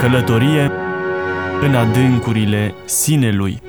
Călătorie 0.00 0.70
în 1.62 1.74
adâncurile 1.74 2.74
sinelui. 2.84 3.62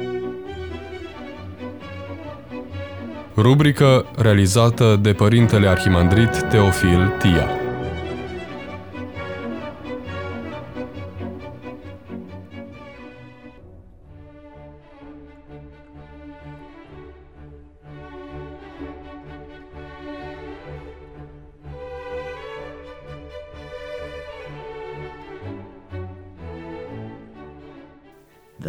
Rubrică 3.36 4.06
realizată 4.17 5.00
de 5.02 5.13
Părintele 5.13 5.68
Arhimandrit 5.68 6.42
Teofil 6.50 7.13
Tia. 7.20 7.59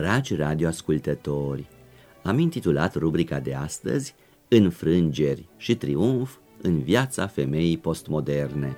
Dragi 0.01 0.35
radioascultători, 0.35 1.67
am 2.23 2.39
intitulat 2.39 2.95
rubrica 2.95 3.39
de 3.39 3.55
astăzi 3.55 4.15
Înfrângeri 4.49 5.49
și 5.57 5.75
triumf 5.75 6.37
în 6.63 6.83
viața 6.83 7.27
femeii 7.27 7.79
postmoderne. 7.79 8.77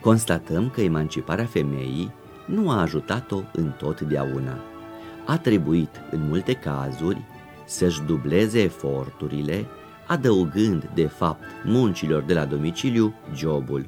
Constatăm 0.00 0.70
că 0.70 0.80
emanciparea 0.80 1.44
femeii 1.44 2.12
nu 2.46 2.70
a 2.70 2.80
ajutat-o 2.80 3.40
în 3.52 3.72
totdeauna. 3.78 4.58
A 5.26 5.38
trebuit, 5.38 6.00
în 6.10 6.28
multe 6.28 6.52
cazuri, 6.52 7.24
să-și 7.66 8.02
dubleze 8.02 8.62
eforturile, 8.62 9.66
adăugând, 10.06 10.90
de 10.94 11.06
fapt, 11.06 11.44
muncilor 11.64 12.22
de 12.22 12.34
la 12.34 12.44
domiciliu 12.44 13.14
jobul. 13.34 13.86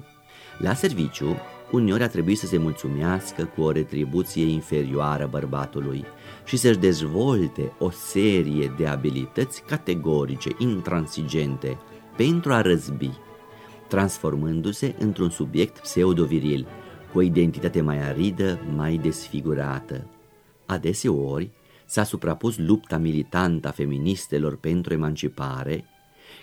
La 0.58 0.74
serviciu, 0.74 1.36
uneori 1.70 2.02
a 2.02 2.08
trebuit 2.08 2.38
să 2.38 2.46
se 2.46 2.58
mulțumească 2.58 3.44
cu 3.44 3.62
o 3.62 3.70
retribuție 3.70 4.44
inferioară 4.44 5.28
bărbatului 5.30 6.04
și 6.44 6.56
să-și 6.56 6.78
dezvolte 6.78 7.72
o 7.78 7.90
serie 7.90 8.74
de 8.78 8.86
abilități 8.86 9.62
categorice, 9.62 10.50
intransigente, 10.58 11.78
pentru 12.16 12.52
a 12.52 12.60
răzbi, 12.60 13.10
transformându-se 13.88 14.94
într-un 14.98 15.30
subiect 15.30 15.78
pseudoviril, 15.78 16.66
cu 17.12 17.18
o 17.18 17.22
identitate 17.22 17.80
mai 17.80 18.08
aridă, 18.08 18.60
mai 18.76 18.96
desfigurată. 18.96 20.06
Adeseori 20.66 21.50
s-a 21.86 22.04
suprapus 22.04 22.58
lupta 22.58 22.98
militantă 22.98 23.68
a 23.68 23.70
feministelor 23.70 24.56
pentru 24.56 24.92
emancipare, 24.92 25.84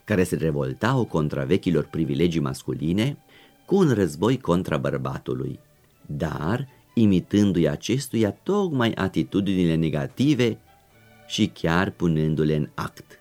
care 0.03 0.23
se 0.23 0.36
revoltau 0.36 1.05
contra 1.05 1.44
vechilor 1.44 1.83
privilegii 1.83 2.42
masculine, 2.42 3.17
cu 3.66 3.75
un 3.75 3.91
război 3.94 4.38
contra 4.38 4.77
bărbatului, 4.77 5.59
dar 6.05 6.67
imitându-i 6.94 7.67
acestuia 7.67 8.31
tocmai 8.31 8.91
atitudinile 8.91 9.75
negative 9.75 10.58
și 11.27 11.47
chiar 11.47 11.89
punându-le 11.89 12.55
în 12.55 12.69
act. 12.73 13.19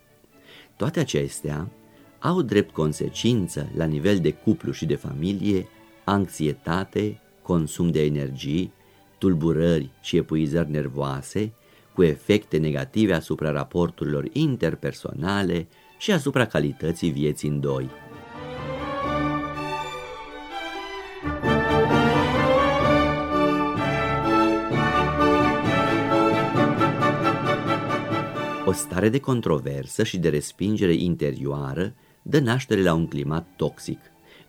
Toate 0.77 1.01
acestea 1.01 1.71
au 2.19 2.43
drept 2.43 2.73
consecință 2.73 3.71
la 3.77 3.85
nivel 3.85 4.19
de 4.19 4.31
cuplu 4.33 4.73
și 4.73 4.87
de 4.87 4.95
familie 4.95 5.69
anxietate, 6.05 7.21
consum 7.43 7.91
de 7.91 8.05
energii, 8.05 8.73
tulburări 9.19 9.91
și 10.01 10.17
epuizări 10.17 10.71
nervoase, 10.71 11.53
cu 11.95 12.03
efecte 12.03 12.57
negative 12.57 13.15
asupra 13.15 13.51
raporturilor 13.51 14.29
interpersonale 14.33 15.67
și 15.99 16.13
asupra 16.13 16.47
calității 16.47 17.11
vieții 17.11 17.49
în 17.49 17.61
doi. 17.61 17.91
Stare 28.75 29.09
de 29.09 29.19
controversă 29.19 30.03
și 30.03 30.19
de 30.19 30.29
respingere 30.29 30.93
interioară 30.93 31.95
dă 32.23 32.39
naștere 32.39 32.83
la 32.83 32.95
un 32.95 33.07
climat 33.07 33.47
toxic, 33.57 33.99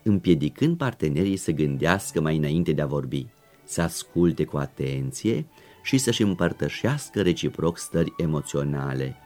împiedicând 0.02 0.76
partenerii 0.76 1.36
să 1.36 1.50
gândească 1.50 2.20
mai 2.20 2.36
înainte 2.36 2.72
de 2.72 2.82
a 2.82 2.86
vorbi, 2.86 3.26
să 3.64 3.82
asculte 3.82 4.44
cu 4.44 4.56
atenție 4.56 5.46
și 5.82 5.98
să-și 5.98 6.22
împărtășească 6.22 7.22
reciproc 7.22 7.78
stări 7.78 8.14
emoționale, 8.16 9.16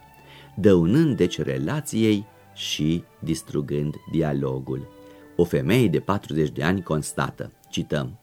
dăunând 0.57 1.17
deci 1.17 1.39
relației 1.39 2.27
și 2.55 3.05
distrugând 3.19 3.95
dialogul. 4.13 4.89
O 5.37 5.45
femeie 5.45 5.89
de 5.89 6.01
40 6.01 6.51
de 6.51 6.63
ani 6.63 6.83
constată, 6.83 7.53
cităm, 7.71 8.19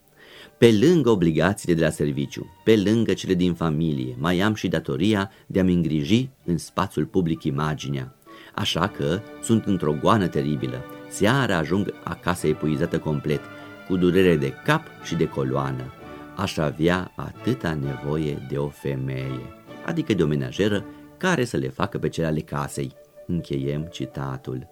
pe 0.58 0.78
lângă 0.82 1.10
obligațiile 1.10 1.74
de 1.74 1.84
la 1.84 1.90
serviciu, 1.90 2.46
pe 2.64 2.78
lângă 2.78 3.14
cele 3.14 3.34
din 3.34 3.54
familie, 3.54 4.16
mai 4.20 4.40
am 4.40 4.54
și 4.54 4.68
datoria 4.68 5.32
de 5.48 5.60
a-mi 5.60 5.74
îngriji 5.74 6.30
în 6.46 6.58
spațiul 6.58 7.06
public 7.06 7.44
imaginea. 7.44 8.16
Așa 8.56 8.88
că 8.88 9.20
sunt 9.42 9.66
într-o 9.66 9.96
goană 10.02 10.28
teribilă. 10.28 10.84
Seara 11.10 11.58
ajung 11.58 11.94
acasă 12.04 12.48
epuizată 12.48 13.00
complet, 13.00 13.42
cu 13.88 13.98
durere 13.98 14.36
de 14.36 14.54
cap 14.66 14.84
și 15.04 15.16
de 15.16 15.28
coloană. 15.28 15.94
Aș 16.36 16.58
avea 16.58 17.12
atâta 17.16 17.74
nevoie 17.74 18.46
de 18.50 18.58
o 18.58 18.68
femeie, 18.68 19.54
adică 19.86 20.14
de 20.14 20.24
o 20.24 20.28
menajeră 20.28 20.86
care 21.18 21.44
să 21.44 21.58
le 21.58 21.70
facă 21.70 21.98
pe 21.98 22.10
cele 22.10 22.28
ale 22.28 22.40
casei. 22.40 22.92
Încheiem 23.28 23.88
citatul. 23.92 24.68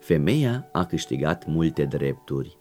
Femeia 0.00 0.68
a 0.72 0.84
câștigat 0.84 1.46
multe 1.46 1.84
drepturi, 1.84 2.58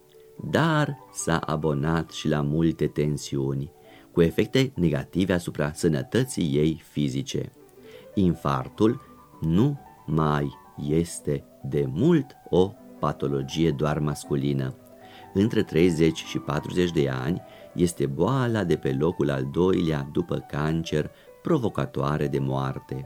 dar 0.49 0.97
s-a 1.11 1.37
abonat 1.37 2.11
și 2.11 2.27
la 2.27 2.41
multe 2.41 2.87
tensiuni, 2.87 3.71
cu 4.11 4.21
efecte 4.21 4.71
negative 4.75 5.33
asupra 5.33 5.71
sănătății 5.73 6.55
ei 6.55 6.81
fizice. 6.91 7.51
Infartul 8.13 9.01
nu 9.41 9.79
mai 10.05 10.57
este 10.89 11.43
de 11.63 11.85
mult 11.89 12.25
o 12.49 12.71
patologie 12.99 13.71
doar 13.71 13.99
masculină. 13.99 14.75
Între 15.33 15.63
30 15.63 16.17
și 16.17 16.37
40 16.37 16.91
de 16.91 17.09
ani 17.09 17.41
este 17.73 18.05
boala 18.05 18.63
de 18.63 18.75
pe 18.75 18.95
locul 18.99 19.29
al 19.29 19.47
doilea 19.51 20.09
după 20.11 20.45
cancer 20.49 21.11
provocatoare 21.41 22.27
de 22.27 22.39
moarte. 22.39 23.05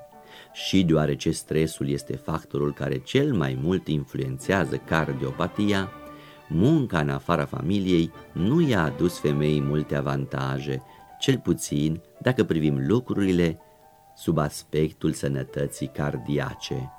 Și 0.53 0.83
deoarece 0.83 1.31
stresul 1.31 1.89
este 1.89 2.15
factorul 2.15 2.73
care 2.73 2.97
cel 2.97 3.33
mai 3.33 3.59
mult 3.61 3.87
influențează 3.87 4.75
cardiopatia, 4.75 5.89
munca 6.47 6.99
în 6.99 7.09
afara 7.09 7.45
familiei 7.45 8.11
nu 8.31 8.61
i-a 8.61 8.83
adus 8.83 9.19
femeii 9.19 9.61
multe 9.61 9.95
avantaje, 9.95 10.81
cel 11.19 11.39
puțin 11.39 12.01
dacă 12.21 12.43
privim 12.43 12.87
lucrurile 12.87 13.59
sub 14.15 14.37
aspectul 14.37 15.13
sănătății 15.13 15.87
cardiace. 15.87 16.91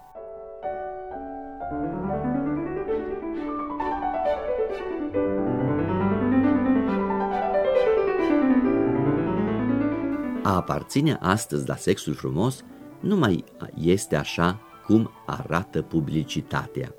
A 10.43 10.55
aparține 10.55 11.19
astăzi 11.21 11.69
la 11.69 11.77
sexul 11.77 12.15
frumos 12.15 12.65
nu 13.01 13.17
mai 13.17 13.45
este 13.81 14.17
așa 14.17 14.61
cum 14.87 15.11
arată 15.27 15.83
publicitatea. 15.83 16.95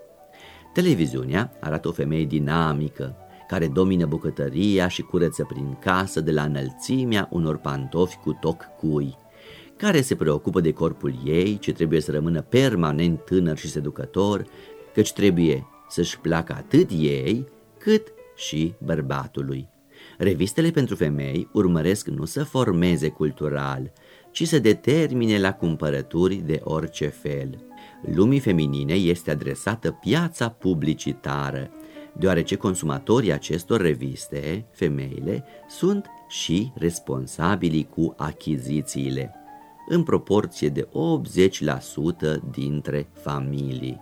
Televiziunea 0.77 1.51
arată 1.59 1.87
o 1.87 1.91
femeie 1.91 2.25
dinamică, 2.25 3.15
care 3.47 3.67
domină 3.67 4.05
bucătăria 4.05 4.87
și 4.87 5.01
curăță 5.01 5.43
prin 5.43 5.77
casă 5.79 6.21
de 6.21 6.31
la 6.31 6.43
înălțimea 6.43 7.27
unor 7.31 7.57
pantofi 7.57 8.17
cu 8.17 8.37
toc 8.41 8.63
cui, 8.79 9.15
care 9.77 10.01
se 10.01 10.15
preocupă 10.15 10.61
de 10.61 10.71
corpul 10.71 11.13
ei, 11.25 11.57
ce 11.57 11.71
trebuie 11.71 12.01
să 12.01 12.11
rămână 12.11 12.41
permanent 12.41 13.25
tânăr 13.25 13.57
și 13.57 13.67
seducător, 13.67 14.45
căci 14.93 15.13
trebuie 15.13 15.67
să-și 15.89 16.19
placă 16.19 16.53
atât 16.53 16.89
ei, 16.91 17.47
cât 17.77 18.07
și 18.35 18.73
bărbatului. 18.85 19.69
Revistele 20.17 20.69
pentru 20.69 20.95
femei 20.95 21.49
urmăresc 21.53 22.07
nu 22.07 22.25
să 22.25 22.43
formeze 22.43 23.09
cultural, 23.09 23.91
ci 24.37 24.47
să 24.47 24.59
determine 24.59 25.39
la 25.39 25.53
cumpărături 25.53 26.35
de 26.35 26.59
orice 26.63 27.07
fel 27.07 27.67
lumii 28.01 28.39
feminine 28.39 28.93
este 28.93 29.31
adresată 29.31 29.91
piața 29.91 30.49
publicitară, 30.49 31.69
deoarece 32.13 32.55
consumatorii 32.55 33.31
acestor 33.31 33.81
reviste, 33.81 34.65
femeile, 34.71 35.43
sunt 35.69 36.05
și 36.27 36.71
responsabili 36.75 37.87
cu 37.89 38.13
achizițiile, 38.17 39.33
în 39.87 40.03
proporție 40.03 40.69
de 40.69 40.87
80% 40.87 42.35
dintre 42.51 43.09
familii. 43.13 44.01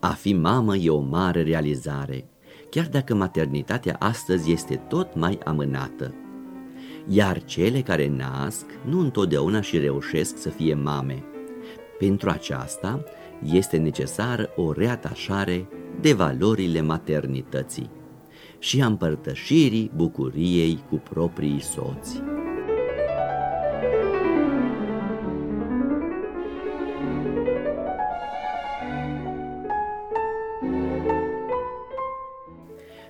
A 0.00 0.10
fi 0.10 0.32
mamă 0.32 0.76
e 0.76 0.90
o 0.90 1.00
mare 1.00 1.42
realizare, 1.42 2.24
chiar 2.70 2.86
dacă 2.86 3.14
maternitatea 3.14 3.96
astăzi 3.98 4.52
este 4.52 4.76
tot 4.88 5.14
mai 5.14 5.38
amânată. 5.44 6.14
Iar 7.08 7.44
cele 7.44 7.80
care 7.80 8.08
nasc 8.08 8.66
nu 8.84 9.00
întotdeauna 9.00 9.60
și 9.60 9.78
reușesc 9.78 10.38
să 10.38 10.48
fie 10.48 10.74
mame. 10.74 11.24
Pentru 11.98 12.30
aceasta, 12.30 13.04
este 13.42 13.76
necesară 13.76 14.50
o 14.56 14.72
reatașare 14.72 15.68
de 16.00 16.12
valorile 16.12 16.80
maternității. 16.80 17.90
și 18.58 18.82
a 18.82 18.86
împărtășirii 18.86 19.90
bucuriei 19.94 20.84
cu 20.88 20.96
proprii 20.96 21.60
soți. 21.60 22.22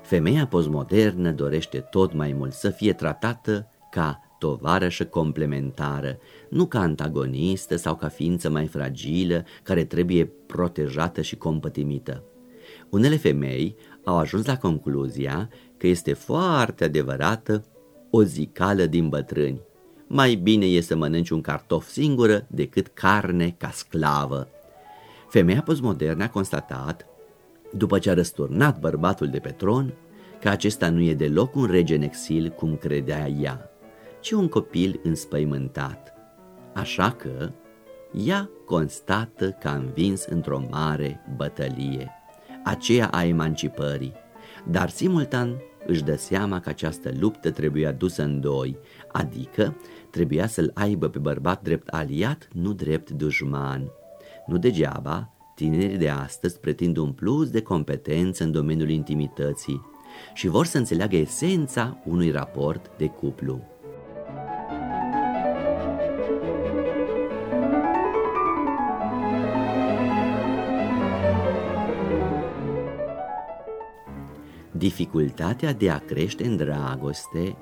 Femeia 0.02 0.46
postmodernă 0.46 1.30
dorește 1.30 1.78
tot 1.78 2.12
mai 2.12 2.32
mult 2.32 2.52
să 2.52 2.70
fie 2.70 2.92
tratată 2.92 3.68
ca 3.96 4.20
tovarășă 4.38 5.04
complementară, 5.04 6.18
nu 6.48 6.66
ca 6.66 6.80
antagonistă 6.80 7.76
sau 7.76 7.96
ca 7.96 8.08
ființă 8.08 8.50
mai 8.50 8.66
fragilă 8.66 9.44
care 9.62 9.84
trebuie 9.84 10.30
protejată 10.46 11.22
și 11.22 11.36
compătimită. 11.36 12.22
Unele 12.90 13.16
femei 13.16 13.76
au 14.04 14.16
ajuns 14.18 14.46
la 14.46 14.56
concluzia 14.56 15.48
că 15.76 15.86
este 15.86 16.12
foarte 16.12 16.84
adevărată 16.84 17.64
o 18.10 18.22
zicală 18.22 18.86
din 18.86 19.08
bătrâni. 19.08 19.60
Mai 20.06 20.34
bine 20.34 20.66
e 20.66 20.80
să 20.80 20.96
mănânci 20.96 21.30
un 21.30 21.40
cartof 21.40 21.88
singură 21.88 22.46
decât 22.50 22.86
carne 22.86 23.54
ca 23.58 23.70
sclavă. 23.70 24.48
Femeia 25.28 25.62
postmodernă 25.62 26.24
a 26.24 26.30
constatat, 26.30 27.06
după 27.72 27.98
ce 27.98 28.10
a 28.10 28.14
răsturnat 28.14 28.80
bărbatul 28.80 29.28
de 29.28 29.38
pe 29.38 29.50
tron, 29.50 29.92
că 30.40 30.48
acesta 30.48 30.90
nu 30.90 31.02
e 31.02 31.14
deloc 31.14 31.54
un 31.54 31.64
rege 31.64 31.94
în 31.94 32.02
exil 32.02 32.48
cum 32.48 32.76
credea 32.76 33.28
ea 33.28 33.70
ci 34.26 34.30
un 34.30 34.48
copil 34.48 35.00
înspăimântat. 35.02 36.14
Așa 36.74 37.10
că 37.10 37.52
ea 38.12 38.50
constată 38.64 39.50
că 39.50 39.68
a 39.68 39.74
învins 39.74 40.24
într-o 40.24 40.62
mare 40.70 41.20
bătălie, 41.36 42.10
aceea 42.64 43.08
a 43.08 43.24
emancipării, 43.24 44.12
dar 44.68 44.88
simultan 44.88 45.56
își 45.86 46.02
dă 46.02 46.16
seama 46.16 46.60
că 46.60 46.68
această 46.68 47.12
luptă 47.18 47.50
trebuia 47.50 47.92
dusă 47.92 48.22
în 48.22 48.40
doi, 48.40 48.78
adică 49.12 49.76
trebuia 50.10 50.46
să-l 50.46 50.70
aibă 50.74 51.08
pe 51.08 51.18
bărbat 51.18 51.62
drept 51.62 51.88
aliat, 51.88 52.48
nu 52.52 52.72
drept 52.72 53.10
dușman. 53.10 53.90
Nu 54.46 54.58
degeaba, 54.58 55.32
tinerii 55.54 55.98
de 55.98 56.08
astăzi 56.08 56.60
pretind 56.60 56.96
un 56.96 57.12
plus 57.12 57.50
de 57.50 57.62
competență 57.62 58.44
în 58.44 58.52
domeniul 58.52 58.90
intimității 58.90 59.84
și 60.34 60.48
vor 60.48 60.66
să 60.66 60.78
înțeleagă 60.78 61.16
esența 61.16 61.98
unui 62.04 62.30
raport 62.30 62.90
de 62.96 63.06
cuplu. 63.06 63.74
Dificultatea 74.86 75.72
de 75.72 75.90
a 75.90 75.98
crește 75.98 76.46
în 76.46 76.56
dragoste 76.56 77.56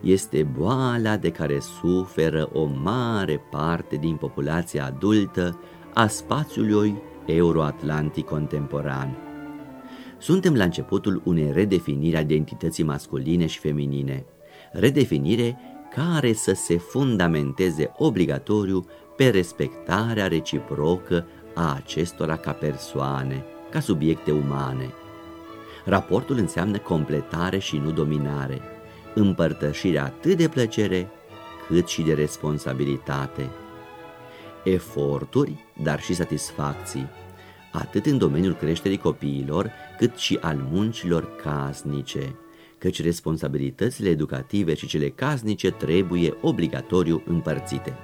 este 0.00 0.42
boala 0.42 1.16
de 1.16 1.30
care 1.30 1.58
suferă 1.58 2.50
o 2.52 2.64
mare 2.64 3.40
parte 3.50 3.96
din 3.96 4.16
populația 4.16 4.84
adultă 4.84 5.60
a 5.94 6.06
spațiului 6.06 6.94
euroatlantic 7.26 8.24
contemporan. 8.24 9.16
Suntem 10.18 10.54
la 10.54 10.64
începutul 10.64 11.22
unei 11.24 11.52
redefiniri 11.52 12.16
a 12.16 12.20
identității 12.20 12.84
masculine 12.84 13.46
și 13.46 13.58
feminine, 13.58 14.24
redefinire 14.72 15.58
care 15.94 16.32
să 16.32 16.52
se 16.54 16.76
fundamenteze 16.76 17.92
obligatoriu 17.96 18.86
pe 19.16 19.28
respectarea 19.28 20.26
reciprocă 20.26 21.26
a 21.54 21.74
acestora 21.74 22.36
ca 22.36 22.52
persoane, 22.52 23.44
ca 23.70 23.80
subiecte 23.80 24.32
umane– 24.32 24.94
Raportul 25.84 26.36
înseamnă 26.36 26.78
completare 26.78 27.58
și 27.58 27.76
nu 27.76 27.90
dominare, 27.90 28.60
împărtășirea 29.14 30.04
atât 30.04 30.36
de 30.36 30.48
plăcere 30.48 31.08
cât 31.66 31.88
și 31.88 32.02
de 32.02 32.14
responsabilitate. 32.14 33.50
Eforturi, 34.64 35.64
dar 35.82 36.00
și 36.00 36.14
satisfacții, 36.14 37.08
atât 37.72 38.06
în 38.06 38.18
domeniul 38.18 38.54
creșterii 38.54 38.98
copiilor, 38.98 39.70
cât 39.98 40.16
și 40.16 40.38
al 40.40 40.66
muncilor 40.70 41.36
casnice, 41.36 42.36
căci 42.78 43.02
responsabilitățile 43.02 44.08
educative 44.08 44.74
și 44.74 44.86
cele 44.86 45.08
casnice 45.08 45.70
trebuie 45.70 46.36
obligatoriu 46.40 47.22
împărțite. 47.26 47.96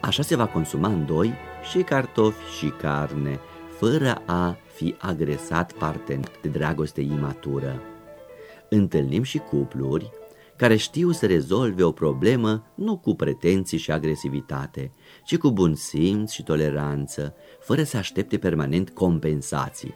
Așa 0.00 0.22
se 0.22 0.36
va 0.36 0.46
consuma 0.46 0.88
în 0.88 1.06
doi 1.06 1.32
și 1.70 1.78
cartofi 1.78 2.56
și 2.58 2.68
carne, 2.68 3.40
fără 3.82 4.22
a 4.26 4.56
fi 4.74 4.94
agresat 4.98 5.72
partener 5.72 6.30
de 6.42 6.48
dragoste 6.48 7.00
imatură. 7.00 7.82
Întâlnim 8.68 9.22
și 9.22 9.38
cupluri 9.38 10.10
care 10.56 10.76
știu 10.76 11.10
să 11.10 11.26
rezolve 11.26 11.82
o 11.82 11.92
problemă 11.92 12.72
nu 12.74 12.98
cu 12.98 13.14
pretenții 13.14 13.78
și 13.78 13.90
agresivitate, 13.90 14.92
ci 15.24 15.36
cu 15.36 15.50
bun 15.50 15.74
simț 15.74 16.30
și 16.30 16.42
toleranță, 16.42 17.34
fără 17.60 17.82
să 17.82 17.96
aștepte 17.96 18.38
permanent 18.38 18.90
compensații. 18.90 19.94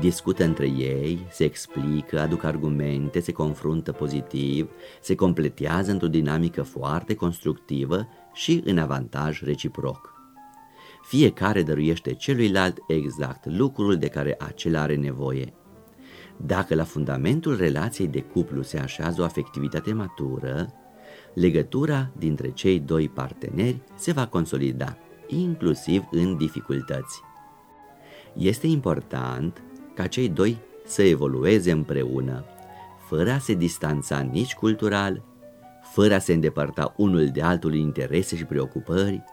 Discută 0.00 0.44
între 0.44 0.66
ei, 0.66 1.26
se 1.30 1.44
explică, 1.44 2.20
aduc 2.20 2.44
argumente, 2.44 3.20
se 3.20 3.32
confruntă 3.32 3.92
pozitiv, 3.92 4.70
se 5.00 5.14
completează 5.14 5.90
într-o 5.90 6.08
dinamică 6.08 6.62
foarte 6.62 7.14
constructivă 7.14 8.08
și 8.32 8.62
în 8.64 8.78
avantaj 8.78 9.42
reciproc. 9.42 10.19
Fiecare 11.02 11.62
dăruiește 11.62 12.14
celuilalt 12.14 12.78
exact 12.86 13.46
lucrul 13.46 13.96
de 13.96 14.08
care 14.08 14.36
acela 14.38 14.80
are 14.80 14.96
nevoie. 14.96 15.54
Dacă 16.36 16.74
la 16.74 16.84
fundamentul 16.84 17.56
relației 17.56 18.08
de 18.08 18.20
cuplu 18.20 18.62
se 18.62 18.78
așează 18.78 19.20
o 19.20 19.24
afectivitate 19.24 19.92
matură, 19.92 20.72
legătura 21.34 22.10
dintre 22.18 22.50
cei 22.50 22.80
doi 22.80 23.08
parteneri 23.08 23.82
se 23.94 24.12
va 24.12 24.26
consolida, 24.26 24.96
inclusiv 25.26 26.04
în 26.10 26.36
dificultăți. 26.36 27.20
Este 28.32 28.66
important 28.66 29.62
ca 29.94 30.06
cei 30.06 30.28
doi 30.28 30.58
să 30.84 31.02
evolueze 31.02 31.70
împreună, 31.70 32.44
fără 33.08 33.30
a 33.30 33.38
se 33.38 33.54
distanța 33.54 34.20
nici 34.20 34.54
cultural, 34.54 35.22
fără 35.92 36.14
a 36.14 36.18
se 36.18 36.32
îndepărta 36.32 36.94
unul 36.96 37.28
de 37.28 37.42
altul 37.42 37.74
interese 37.74 38.36
și 38.36 38.44
preocupări, 38.44 39.24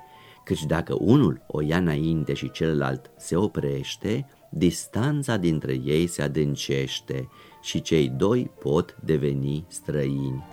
căci 0.47 0.65
dacă 0.65 0.95
unul 0.99 1.41
o 1.47 1.61
ia 1.61 1.77
înainte 1.77 2.33
și 2.33 2.51
celălalt 2.51 3.11
se 3.17 3.35
oprește, 3.35 4.27
distanța 4.49 5.37
dintre 5.37 5.79
ei 5.83 6.07
se 6.07 6.21
adâncește 6.21 7.29
și 7.61 7.81
cei 7.81 8.09
doi 8.09 8.51
pot 8.59 8.97
deveni 9.03 9.65
străini. 9.67 10.45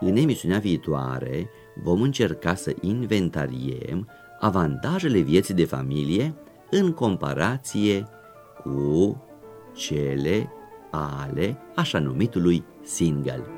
În 0.00 0.16
emisiunea 0.16 0.58
viitoare 0.58 1.50
vom 1.82 2.02
încerca 2.02 2.54
să 2.54 2.74
inventariem 2.80 4.08
avantajele 4.40 5.18
vieții 5.18 5.54
de 5.54 5.64
familie 5.64 6.34
în 6.70 6.92
comparație 6.92 8.08
cu 8.62 9.22
cele 9.72 10.52
ale 10.90 11.56
așa 11.74 11.98
numitului 11.98 12.64
single. 12.82 13.57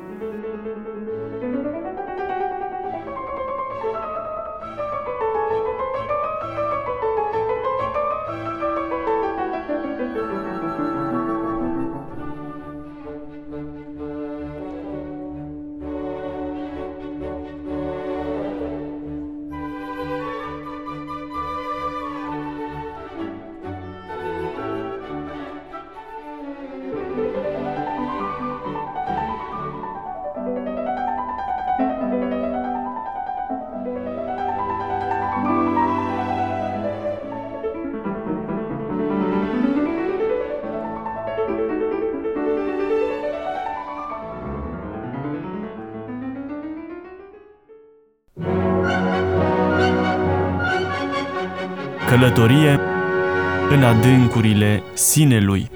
Călătorie 52.20 52.80
în 53.70 53.82
adâncurile 53.82 54.82
sinelui. 54.94 55.70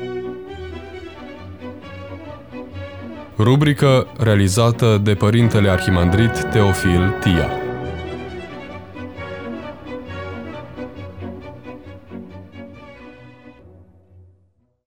Rubrică 3.39 4.07
realizată 4.19 5.01
de 5.03 5.15
Părintele 5.15 5.69
Arhimandrit 5.69 6.45
Teofil 6.51 7.15
Tia. 7.21 7.64